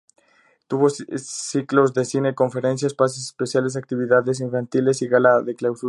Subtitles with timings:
[0.67, 5.79] Tuvo ciclos de cine, conferencias, pases especiales, actividades infantiles y Gala de Clausura.